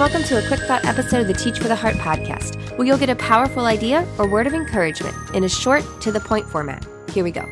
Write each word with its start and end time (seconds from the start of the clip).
welcome 0.00 0.22
to 0.22 0.42
a 0.42 0.48
quick 0.48 0.60
thought 0.60 0.82
episode 0.86 1.20
of 1.20 1.26
the 1.26 1.34
Teach 1.34 1.58
for 1.58 1.68
the 1.68 1.76
Heart 1.76 1.96
podcast, 1.96 2.78
where 2.78 2.86
you'll 2.86 2.96
get 2.96 3.10
a 3.10 3.16
powerful 3.16 3.66
idea 3.66 4.08
or 4.16 4.26
word 4.26 4.46
of 4.46 4.54
encouragement 4.54 5.14
in 5.34 5.44
a 5.44 5.48
short, 5.48 5.84
to 6.00 6.10
the 6.10 6.18
point 6.18 6.46
format. 6.46 6.86
Here 7.10 7.22
we 7.22 7.30
go. 7.30 7.46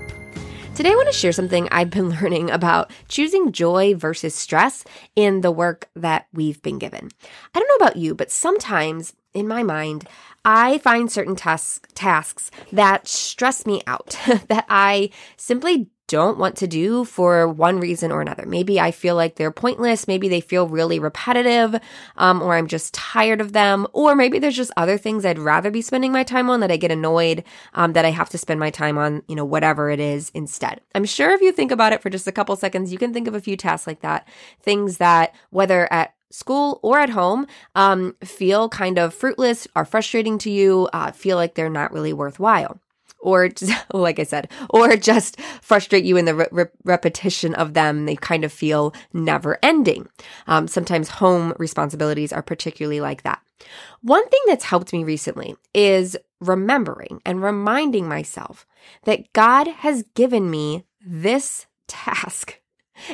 Today, 0.74 0.92
I 0.92 0.95
want 0.95 1.08
to 1.08 1.13
share 1.13 1.33
something 1.33 1.69
I've 1.71 1.90
been 1.90 2.08
learning 2.22 2.51
about 2.51 2.90
choosing 3.08 3.53
joy 3.53 3.95
versus 3.95 4.35
stress 4.35 4.83
in 5.15 5.42
the 5.42 5.51
work 5.51 5.90
that 5.95 6.26
we've 6.33 6.63
been 6.63 6.79
given. 6.79 7.11
I 7.54 7.58
don't 7.58 7.69
know 7.69 7.85
about 7.85 7.99
you, 7.99 8.15
but 8.15 8.31
sometimes 8.31 9.12
in 9.35 9.46
my 9.46 9.62
mind, 9.62 10.08
I 10.42 10.78
find 10.78 11.12
certain 11.12 11.37
tasks 11.37 11.87
tasks 11.94 12.51
that 12.72 13.06
stress 13.06 13.67
me 13.67 13.83
out, 13.87 14.19
that 14.49 14.65
I 14.71 15.10
simply 15.37 15.90
don't 16.09 16.38
want 16.38 16.56
to 16.56 16.66
do 16.66 17.05
for 17.05 17.47
one 17.47 17.79
reason 17.79 18.11
or 18.11 18.20
another. 18.20 18.47
Maybe 18.47 18.80
I 18.80 18.91
feel 18.91 19.15
like 19.15 19.37
they're 19.37 19.52
pointless. 19.52 20.09
Maybe 20.09 20.29
they 20.29 20.41
feel 20.41 20.66
really 20.66 20.98
repetitive, 20.98 21.79
um, 22.16 22.42
or 22.42 22.56
I'm 22.56 22.66
just 22.66 22.95
tired 22.95 23.41
of 23.41 23.52
them. 23.52 23.87
Or 23.92 24.15
maybe 24.15 24.38
there's 24.38 24.56
just 24.56 24.73
other 24.77 24.98
things 24.98 25.24
I'd 25.24 25.38
rather 25.38 25.70
be 25.70 25.82
spending 25.82 26.10
my 26.10 26.24
time 26.24 26.48
on 26.51 26.60
that 26.60 26.73
I 26.73 26.79
get 26.79 26.91
annoyed 26.91 27.45
um, 27.74 27.92
that 27.92 28.06
I 28.06 28.10
have 28.10 28.30
to 28.30 28.38
spend 28.38 28.59
my 28.59 28.70
time 28.70 28.96
on, 28.98 29.23
you 29.29 29.37
know, 29.37 29.45
whatever 29.45 29.91
it 29.91 30.01
is 30.01 30.30
instead. 30.34 30.80
I'm 30.95 31.05
sure 31.05 31.30
if 31.30 31.42
you 31.42 31.52
think 31.52 31.70
about 31.70 31.92
it 31.92 32.02
for 32.02 32.10
just 32.10 32.27
a 32.27 32.32
couple 32.32 32.56
seconds, 32.56 32.90
you 32.90 32.98
can 32.98 33.12
think 33.12 33.29
of 33.29 33.34
a 33.34 33.40
few 33.40 33.56
tasks 33.56 33.87
like 33.87 34.01
that. 34.01 34.27
Things 34.62 34.96
that, 34.96 35.34
whether 35.51 35.93
at 35.93 36.15
school 36.30 36.80
or 36.82 36.98
at 36.98 37.10
home 37.10 37.46
um, 37.74 38.16
feel 38.24 38.68
kind 38.70 38.98
of 38.98 39.12
fruitless, 39.12 39.68
are 39.77 39.84
frustrating 39.84 40.38
to 40.38 40.51
you, 40.51 40.88
uh, 40.95 41.10
feel 41.10 41.37
like 41.37 41.54
they're 41.54 41.70
not 41.70 41.93
really 41.93 42.12
worthwhile 42.15 42.80
or 43.20 43.48
like 43.92 44.18
I 44.18 44.24
said, 44.24 44.50
or 44.70 44.96
just 44.96 45.40
frustrate 45.62 46.04
you 46.04 46.16
in 46.16 46.24
the 46.24 46.34
re- 46.34 46.66
repetition 46.84 47.54
of 47.54 47.74
them. 47.74 48.06
They 48.06 48.16
kind 48.16 48.45
of 48.45 48.52
feel 48.52 48.95
never 49.12 49.59
ending. 49.62 50.09
Um, 50.46 50.68
sometimes 50.68 51.09
home 51.09 51.54
responsibilities 51.59 52.32
are 52.32 52.42
particularly 52.42 53.00
like 53.00 53.23
that. 53.23 53.40
One 54.02 54.26
thing 54.28 54.40
that's 54.46 54.65
helped 54.65 54.93
me 54.93 55.04
recently 55.04 55.56
is 55.74 56.16
remembering 56.40 57.20
and 57.26 57.43
reminding 57.43 58.09
myself 58.09 58.66
that 59.04 59.32
God 59.32 59.66
has 59.66 60.04
given 60.15 60.50
me 60.50 60.84
this 61.04 61.66
task 61.88 62.57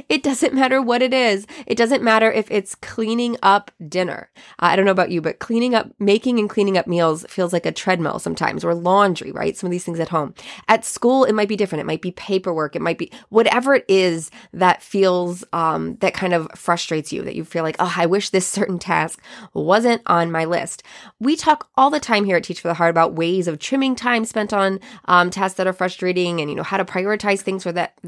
it 0.08 0.22
doesn't 0.22 0.54
matter 0.54 0.80
what 0.80 1.02
it 1.02 1.14
is. 1.14 1.46
It 1.66 1.76
doesn't 1.76 2.02
matter 2.02 2.30
if 2.30 2.50
it's 2.50 2.74
cleaning 2.74 3.36
up 3.42 3.70
dinner. 3.88 4.30
Uh, 4.58 4.66
I 4.66 4.76
don't 4.76 4.84
know 4.84 4.90
about 4.90 5.10
you, 5.10 5.20
but 5.20 5.38
cleaning 5.38 5.74
up, 5.74 5.90
making 5.98 6.38
and 6.38 6.48
cleaning 6.48 6.78
up 6.78 6.86
meals 6.86 7.24
feels 7.28 7.52
like 7.52 7.66
a 7.66 7.72
treadmill 7.72 8.18
sometimes, 8.18 8.64
or 8.64 8.74
laundry, 8.74 9.32
right? 9.32 9.56
Some 9.56 9.68
of 9.68 9.70
these 9.70 9.84
things 9.84 10.00
at 10.00 10.08
home. 10.08 10.34
At 10.68 10.84
school, 10.84 11.24
it 11.24 11.32
might 11.32 11.48
be 11.48 11.56
different. 11.56 11.80
It 11.80 11.86
might 11.86 12.02
be 12.02 12.12
paperwork. 12.12 12.76
It 12.76 12.82
might 12.82 12.98
be 12.98 13.10
whatever 13.28 13.74
it 13.74 13.84
is 13.88 14.30
that 14.52 14.82
feels, 14.82 15.44
um, 15.52 15.96
that 15.96 16.14
kind 16.14 16.34
of 16.34 16.48
frustrates 16.54 17.12
you, 17.12 17.22
that 17.22 17.34
you 17.34 17.44
feel 17.44 17.62
like, 17.62 17.76
oh, 17.78 17.94
I 17.96 18.06
wish 18.06 18.30
this 18.30 18.46
certain 18.46 18.78
task 18.78 19.20
wasn't 19.52 20.02
on 20.06 20.30
my 20.30 20.44
list. 20.44 20.82
We 21.20 21.36
talk 21.36 21.68
all 21.76 21.90
the 21.90 22.00
time 22.00 22.24
here 22.24 22.36
at 22.36 22.44
Teach 22.44 22.60
for 22.60 22.68
the 22.68 22.74
Heart 22.74 22.90
about 22.90 23.14
ways 23.14 23.48
of 23.48 23.58
trimming 23.58 23.96
time 23.96 24.24
spent 24.24 24.52
on 24.52 24.80
um, 25.06 25.30
tasks 25.30 25.56
that 25.56 25.66
are 25.66 25.72
frustrating 25.72 26.40
and, 26.40 26.50
you 26.50 26.56
know, 26.56 26.62
how 26.62 26.76
to 26.76 26.84
prioritize 26.84 27.40
things 27.40 27.62
for 27.62 27.72
that 27.72 27.98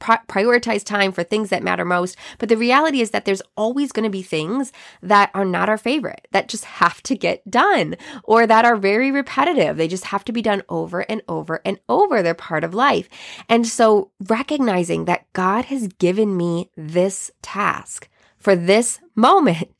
prioritize 0.00 0.84
time 0.84 1.12
for 1.12 1.22
things 1.22 1.50
that 1.50 1.62
matter 1.62 1.84
most. 1.84 2.16
But 2.38 2.48
the 2.48 2.56
reality 2.56 3.00
is 3.00 3.10
that 3.10 3.24
there's 3.24 3.42
always 3.56 3.92
going 3.92 4.04
to 4.04 4.10
be 4.10 4.22
things 4.22 4.72
that 5.02 5.30
are 5.34 5.44
not 5.44 5.68
our 5.68 5.78
favorite, 5.78 6.28
that 6.32 6.48
just 6.48 6.64
have 6.64 7.02
to 7.04 7.16
get 7.16 7.48
done, 7.50 7.96
or 8.22 8.46
that 8.46 8.64
are 8.64 8.76
very 8.76 9.10
repetitive. 9.10 9.76
They 9.76 9.88
just 9.88 10.06
have 10.06 10.24
to 10.24 10.32
be 10.32 10.42
done 10.42 10.62
over 10.68 11.00
and 11.00 11.22
over 11.28 11.60
and 11.64 11.78
over. 11.88 12.22
They're 12.22 12.34
part 12.34 12.64
of 12.64 12.74
life. 12.74 13.08
And 13.48 13.66
so 13.66 14.10
recognizing 14.28 15.06
that 15.06 15.32
God 15.32 15.66
has 15.66 15.88
given 15.88 16.36
me 16.36 16.70
this 16.76 17.30
task 17.42 18.08
for 18.36 18.54
this 18.54 19.00
moment 19.14 19.70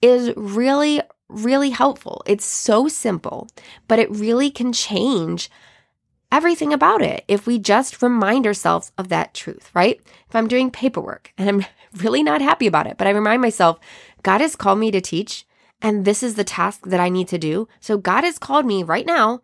is 0.00 0.32
really, 0.36 1.02
really 1.28 1.70
helpful. 1.70 2.22
It's 2.26 2.44
so 2.44 2.88
simple, 2.88 3.48
but 3.88 3.98
it 3.98 4.10
really 4.10 4.50
can 4.50 4.72
change 4.72 5.50
everything 6.30 6.72
about 6.72 7.02
it 7.02 7.24
if 7.28 7.46
we 7.46 7.58
just 7.58 8.02
remind 8.02 8.46
ourselves 8.46 8.92
of 8.98 9.08
that 9.08 9.34
truth, 9.34 9.70
right? 9.74 10.00
If 10.28 10.34
I'm 10.34 10.48
doing 10.48 10.70
paperwork 10.70 11.32
and 11.38 11.48
I'm 11.48 11.64
really 12.02 12.22
not 12.22 12.42
happy 12.42 12.66
about 12.66 12.86
it, 12.86 12.96
but 12.98 13.06
I 13.06 13.10
remind 13.10 13.42
myself, 13.42 13.78
God 14.22 14.40
has 14.40 14.56
called 14.56 14.78
me 14.78 14.90
to 14.90 15.00
teach 15.00 15.46
and 15.82 16.04
this 16.04 16.22
is 16.22 16.34
the 16.34 16.44
task 16.44 16.86
that 16.86 17.00
I 17.00 17.08
need 17.08 17.28
to 17.28 17.38
do. 17.38 17.68
So 17.80 17.98
God 17.98 18.24
has 18.24 18.38
called 18.38 18.66
me 18.66 18.82
right 18.82 19.06
now 19.06 19.42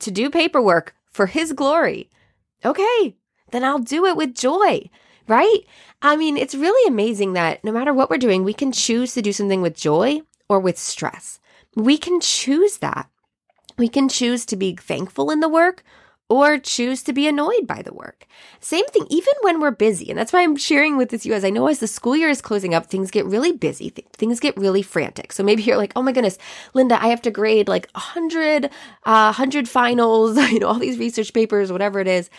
to 0.00 0.10
do 0.10 0.30
paperwork 0.30 0.94
for 1.06 1.26
his 1.26 1.52
glory. 1.52 2.10
Okay, 2.64 3.16
then 3.50 3.64
I'll 3.64 3.80
do 3.80 4.06
it 4.06 4.16
with 4.16 4.34
joy, 4.34 4.88
right? 5.26 5.60
I 6.00 6.16
mean, 6.16 6.36
it's 6.36 6.54
really 6.54 6.88
amazing 6.88 7.32
that 7.32 7.62
no 7.64 7.72
matter 7.72 7.92
what 7.92 8.10
we're 8.10 8.18
doing, 8.18 8.44
we 8.44 8.54
can 8.54 8.72
choose 8.72 9.14
to 9.14 9.22
do 9.22 9.32
something 9.32 9.60
with 9.60 9.76
joy 9.76 10.22
or 10.48 10.60
with 10.60 10.78
stress. 10.78 11.40
We 11.74 11.98
can 11.98 12.20
choose 12.20 12.78
that. 12.78 13.08
We 13.78 13.88
can 13.88 14.08
choose 14.08 14.46
to 14.46 14.56
be 14.56 14.76
thankful 14.76 15.30
in 15.30 15.40
the 15.40 15.48
work 15.48 15.82
or 16.32 16.58
choose 16.58 17.02
to 17.02 17.12
be 17.12 17.28
annoyed 17.28 17.66
by 17.66 17.82
the 17.82 17.92
work. 17.92 18.26
Same 18.60 18.86
thing, 18.86 19.06
even 19.10 19.34
when 19.42 19.60
we're 19.60 19.70
busy. 19.70 20.08
And 20.08 20.18
that's 20.18 20.32
why 20.32 20.42
I'm 20.42 20.56
sharing 20.56 20.96
with 20.96 21.10
this 21.10 21.26
you 21.26 21.32
guys. 21.32 21.44
I 21.44 21.50
know 21.50 21.66
as 21.66 21.78
the 21.78 21.86
school 21.86 22.16
year 22.16 22.30
is 22.30 22.40
closing 22.40 22.72
up, 22.72 22.86
things 22.86 23.10
get 23.10 23.26
really 23.26 23.52
busy, 23.52 23.90
th- 23.90 24.08
things 24.14 24.40
get 24.40 24.56
really 24.56 24.80
frantic. 24.80 25.32
So 25.32 25.42
maybe 25.42 25.62
you're 25.62 25.76
like, 25.76 25.92
oh 25.94 26.02
my 26.02 26.12
goodness, 26.12 26.38
Linda, 26.72 27.02
I 27.02 27.08
have 27.08 27.20
to 27.22 27.30
grade 27.30 27.68
like 27.68 27.90
100, 27.92 28.64
uh, 28.64 28.68
100 29.04 29.68
finals, 29.68 30.38
you 30.50 30.60
know, 30.60 30.68
all 30.68 30.78
these 30.78 30.98
research 30.98 31.34
papers, 31.34 31.70
whatever 31.70 32.00
it 32.00 32.08
is. 32.08 32.30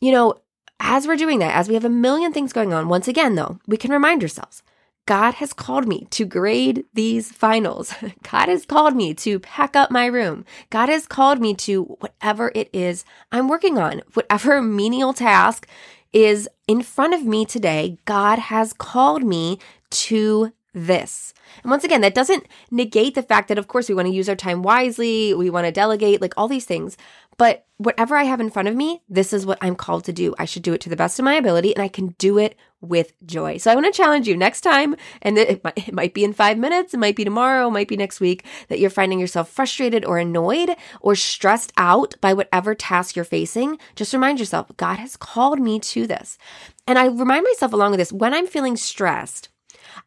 You 0.00 0.10
know, 0.12 0.34
as 0.80 1.06
we're 1.06 1.16
doing 1.16 1.38
that, 1.38 1.54
as 1.54 1.68
we 1.68 1.74
have 1.74 1.84
a 1.84 1.90
million 1.90 2.32
things 2.32 2.52
going 2.52 2.72
on, 2.72 2.88
once 2.88 3.06
again, 3.06 3.36
though, 3.36 3.60
we 3.68 3.76
can 3.76 3.92
remind 3.92 4.22
ourselves 4.22 4.62
God 5.10 5.34
has 5.34 5.52
called 5.52 5.88
me 5.88 6.06
to 6.10 6.24
grade 6.24 6.84
these 6.94 7.32
finals. 7.32 7.92
God 8.30 8.48
has 8.48 8.64
called 8.64 8.94
me 8.94 9.12
to 9.14 9.40
pack 9.40 9.74
up 9.74 9.90
my 9.90 10.06
room. 10.06 10.44
God 10.70 10.88
has 10.88 11.08
called 11.08 11.40
me 11.40 11.52
to 11.66 11.82
whatever 11.82 12.52
it 12.54 12.70
is 12.72 13.04
I'm 13.32 13.48
working 13.48 13.76
on, 13.76 14.02
whatever 14.14 14.62
menial 14.62 15.12
task 15.12 15.66
is 16.12 16.48
in 16.68 16.82
front 16.82 17.12
of 17.12 17.24
me 17.24 17.44
today. 17.44 17.98
God 18.04 18.38
has 18.38 18.72
called 18.72 19.24
me 19.24 19.58
to 19.90 20.52
this. 20.72 21.34
And 21.62 21.70
once 21.70 21.84
again, 21.84 22.00
that 22.02 22.14
doesn't 22.14 22.46
negate 22.70 23.14
the 23.14 23.22
fact 23.22 23.48
that, 23.48 23.58
of 23.58 23.68
course, 23.68 23.88
we 23.88 23.94
want 23.94 24.06
to 24.06 24.14
use 24.14 24.28
our 24.28 24.36
time 24.36 24.62
wisely, 24.62 25.34
we 25.34 25.50
want 25.50 25.66
to 25.66 25.72
delegate, 25.72 26.20
like 26.20 26.34
all 26.36 26.48
these 26.48 26.64
things. 26.64 26.96
But 27.36 27.64
whatever 27.78 28.16
I 28.16 28.24
have 28.24 28.40
in 28.40 28.50
front 28.50 28.68
of 28.68 28.76
me, 28.76 29.02
this 29.08 29.32
is 29.32 29.46
what 29.46 29.56
I'm 29.62 29.74
called 29.74 30.04
to 30.04 30.12
do. 30.12 30.34
I 30.38 30.44
should 30.44 30.62
do 30.62 30.74
it 30.74 30.80
to 30.82 30.90
the 30.90 30.96
best 30.96 31.18
of 31.18 31.24
my 31.24 31.34
ability 31.34 31.74
and 31.74 31.82
I 31.82 31.88
can 31.88 32.08
do 32.18 32.36
it 32.36 32.54
with 32.82 33.14
joy. 33.24 33.56
So 33.56 33.70
I 33.70 33.74
want 33.74 33.86
to 33.86 33.96
challenge 33.96 34.28
you 34.28 34.36
next 34.36 34.60
time, 34.60 34.94
and 35.22 35.38
it 35.38 35.64
might, 35.64 35.88
it 35.88 35.94
might 35.94 36.14
be 36.14 36.24
in 36.24 36.32
five 36.32 36.58
minutes, 36.58 36.92
it 36.92 37.00
might 37.00 37.16
be 37.16 37.24
tomorrow, 37.24 37.68
it 37.68 37.72
might 37.72 37.88
be 37.88 37.96
next 37.96 38.20
week, 38.20 38.44
that 38.68 38.78
you're 38.78 38.90
finding 38.90 39.18
yourself 39.18 39.48
frustrated 39.48 40.04
or 40.04 40.18
annoyed 40.18 40.76
or 41.00 41.14
stressed 41.14 41.72
out 41.76 42.14
by 42.20 42.32
whatever 42.32 42.74
task 42.74 43.16
you're 43.16 43.24
facing. 43.24 43.78
Just 43.96 44.12
remind 44.12 44.38
yourself, 44.38 44.70
God 44.76 44.98
has 44.98 45.16
called 45.16 45.60
me 45.60 45.80
to 45.80 46.06
this. 46.06 46.38
And 46.86 46.98
I 46.98 47.06
remind 47.06 47.44
myself 47.44 47.72
along 47.72 47.92
with 47.92 48.00
this, 48.00 48.12
when 48.12 48.34
I'm 48.34 48.46
feeling 48.46 48.76
stressed, 48.76 49.48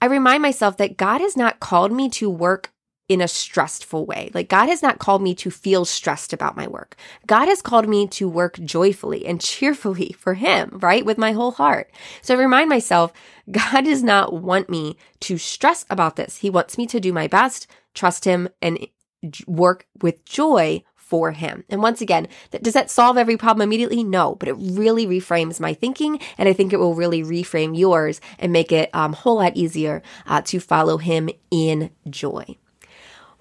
I 0.01 0.05
remind 0.05 0.41
myself 0.41 0.77
that 0.77 0.97
God 0.97 1.21
has 1.21 1.38
not 1.38 1.59
called 1.59 1.91
me 1.91 2.09
to 2.09 2.29
work 2.29 2.71
in 3.09 3.21
a 3.21 3.27
stressful 3.27 4.05
way. 4.05 4.31
Like 4.33 4.49
God 4.49 4.69
has 4.69 4.81
not 4.81 4.99
called 4.99 5.21
me 5.21 5.35
to 5.35 5.51
feel 5.51 5.85
stressed 5.85 6.31
about 6.31 6.55
my 6.55 6.67
work. 6.67 6.95
God 7.27 7.47
has 7.47 7.61
called 7.61 7.88
me 7.88 8.07
to 8.07 8.29
work 8.29 8.59
joyfully 8.63 9.25
and 9.25 9.41
cheerfully 9.41 10.16
for 10.17 10.35
Him, 10.35 10.79
right? 10.81 11.05
With 11.05 11.17
my 11.17 11.33
whole 11.33 11.51
heart. 11.51 11.91
So 12.21 12.35
I 12.35 12.39
remind 12.39 12.69
myself, 12.69 13.13
God 13.51 13.85
does 13.85 14.03
not 14.03 14.33
want 14.33 14.69
me 14.69 14.97
to 15.21 15.38
stress 15.38 15.85
about 15.89 16.15
this. 16.15 16.38
He 16.38 16.50
wants 16.50 16.77
me 16.77 16.88
to 16.88 17.00
do 17.00 17.11
my 17.11 17.27
best, 17.27 17.67
trust 17.94 18.25
Him, 18.25 18.50
and 18.61 18.88
work 19.47 19.88
with 20.01 20.25
joy 20.25 20.83
for 21.13 21.29
him. 21.29 21.63
And 21.69 21.79
once 21.79 22.01
again, 22.01 22.28
does 22.63 22.74
that 22.74 22.90
solve 22.90 23.19
every 23.19 23.38
problem 23.38 23.62
immediately? 23.62 24.03
No, 24.03 24.34
but 24.34 24.50
it 24.50 24.53
really 24.53 25.06
reframes 25.06 25.59
my 25.59 25.75
thinking. 25.75 26.19
And 26.40 26.50
I 26.50 26.53
think 26.53 26.74
it 26.74 26.78
will 26.78 26.96
really 26.96 27.22
reframe 27.22 27.78
yours 27.78 28.19
and 28.40 28.51
make 28.51 28.72
it 28.72 28.90
um, 28.96 29.13
a 29.13 29.18
whole 29.18 29.35
lot 29.35 29.56
easier 29.56 30.01
uh, 30.25 30.41
to 30.41 30.59
follow 30.59 30.97
him 30.97 31.29
in 31.51 31.92
joy. 32.10 32.57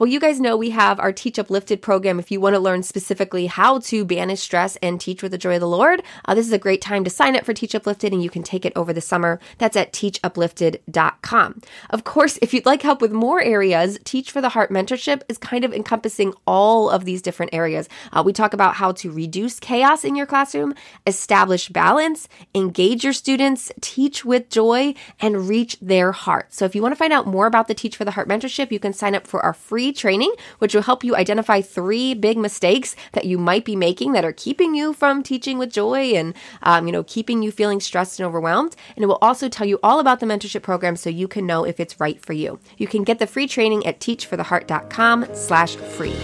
Well, 0.03 0.11
you 0.11 0.19
guys 0.19 0.41
know 0.41 0.57
we 0.57 0.71
have 0.71 0.99
our 0.99 1.13
Teach 1.13 1.39
Uplifted 1.39 1.81
program. 1.81 2.19
If 2.19 2.33
you 2.33 2.41
want 2.41 2.57
to 2.57 2.59
learn 2.59 2.83
specifically 2.83 3.47
how 3.47 3.79
to 3.79 4.05
banish 4.05 4.41
stress 4.41 4.75
and 4.83 5.01
teach 5.01 5.23
with 5.23 5.31
the 5.31 5.39
joy 5.39 5.55
of 5.55 5.61
the 5.61 5.69
Lord, 5.69 6.03
uh, 6.25 6.35
this 6.35 6.45
is 6.45 6.53
a 6.53 6.59
great 6.59 6.81
time 6.81 7.05
to 7.05 7.09
sign 7.09 7.37
up 7.37 7.45
for 7.45 7.55
Teach 7.55 7.73
Uplifted 7.73 8.13
and 8.13 8.21
you 8.21 8.29
can 8.29 8.43
take 8.43 8.65
it 8.65 8.73
over 8.75 8.93
the 8.93 9.01
summer. 9.01 9.39
That's 9.59 9.77
at 9.77 9.93
teachuplifted.com. 9.93 11.63
Of 11.91 12.03
course, 12.03 12.37
if 12.43 12.53
you'd 12.53 12.67
like 12.67 12.83
help 12.83 13.01
with 13.01 13.13
more 13.13 13.41
areas, 13.43 13.97
Teach 14.03 14.33
for 14.33 14.41
the 14.41 14.49
Heart 14.49 14.73
mentorship 14.73 15.23
is 15.29 15.39
kind 15.39 15.65
of 15.65 15.73
encompassing 15.73 16.35
all 16.49 16.91
of 16.91 17.05
these 17.05 17.23
different 17.23 17.55
areas. 17.55 17.89
Uh, 18.13 18.25
we 18.27 18.33
talk 18.33 18.55
about 18.55 18.75
how 18.75 18.91
to 18.91 19.13
reduce 19.13 19.61
chaos 19.61 20.03
in 20.03 20.17
your 20.17 20.27
classroom, 20.27 20.75
establish 21.07 21.69
balance, 21.69 22.29
engage 22.57 23.05
your 23.05 23.13
students, 23.13 23.71
teach 23.81 24.25
with 24.25 24.51
joy, 24.51 24.95
and 25.21 25.49
reach 25.49 25.79
their 25.81 26.11
heart. 26.11 26.53
So 26.53 26.65
if 26.65 26.75
you 26.75 26.83
want 26.83 26.91
to 26.91 26.99
find 26.99 27.13
out 27.13 27.29
more 27.29 27.47
about 27.47 27.69
the 27.69 27.75
Teach 27.75 27.97
for 27.97 28.05
the 28.05 28.11
Heart 28.11 28.29
mentorship, 28.29 28.73
you 28.73 28.81
can 28.81 28.93
sign 28.93 29.15
up 29.15 29.29
for 29.29 29.41
our 29.45 29.55
free 29.55 29.92
training, 29.93 30.33
which 30.59 30.75
will 30.75 30.83
help 30.83 31.05
you 31.05 31.17
identify 31.17 31.61
three 31.61 32.15
big 32.15 32.37
mistakes 32.37 32.97
that 33.12 33.25
you 33.25 33.39
might 33.39 33.65
be 33.65 33.77
making 33.77 34.12
that 34.12 34.25
are 34.25 34.33
keeping 34.33 34.75
you 34.75 34.93
from 34.93 35.23
teaching 35.23 35.59
with 35.59 35.73
joy 35.73 36.12
and, 36.15 36.35
um, 36.62 36.87
you 36.87 36.93
know, 36.93 37.05
keeping 37.05 37.43
you 37.43 37.50
feeling 37.50 37.81
stressed 37.81 38.19
and 38.19 38.27
overwhelmed. 38.27 38.77
And 38.97 39.03
it 39.03 39.06
will 39.06 39.19
also 39.23 39.49
tell 39.49 39.67
you 39.67 39.79
all 39.83 40.00
about 40.00 40.21
the 40.21 40.27
mentorship 40.27 40.62
program 40.62 40.97
so 40.97 41.11
you 41.11 41.29
can 41.29 41.47
know 41.47 41.65
if 41.65 41.81
it's 41.81 42.00
right 42.00 42.21
for 42.25 42.33
you. 42.33 42.59
You 42.79 42.87
can 42.87 43.05
get 43.05 43.19
the 43.19 43.27
free 43.27 43.47
training 43.47 43.87
at 43.87 44.00
teachfortheheart.com 44.00 45.27
slash 45.35 45.77
free. 45.77 46.17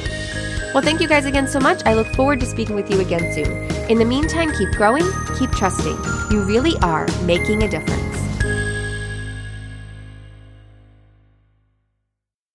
Well, 0.74 0.82
thank 0.82 1.00
you 1.00 1.08
guys 1.08 1.24
again 1.24 1.48
so 1.48 1.58
much. 1.58 1.80
I 1.86 1.94
look 1.94 2.08
forward 2.08 2.40
to 2.40 2.46
speaking 2.46 2.76
with 2.76 2.90
you 2.90 3.00
again 3.00 3.32
soon. 3.32 3.50
In 3.90 3.98
the 3.98 4.04
meantime, 4.04 4.52
keep 4.52 4.70
growing, 4.72 5.04
keep 5.38 5.50
trusting. 5.52 5.96
You 6.30 6.42
really 6.42 6.76
are 6.82 7.06
making 7.24 7.62
a 7.62 7.68
difference. 7.68 8.27